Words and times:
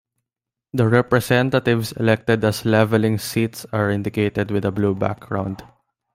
The 0.73 0.87
representatives 0.87 1.91
elected 1.91 2.43
as 2.43 2.65
leveling 2.65 3.19
seats 3.19 3.67
are 3.71 3.91
indicated 3.91 4.49
with 4.49 4.65
a 4.65 4.71
blue 4.71 4.95
background. 4.95 5.61